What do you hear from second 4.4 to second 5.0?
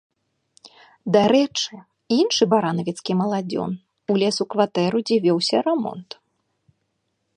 у кватэру,